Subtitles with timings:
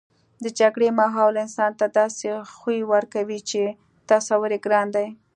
[0.43, 3.63] د جګړې ماحول انسان ته داسې خوی ورکوي چې
[4.09, 5.07] تصور یې ګران دی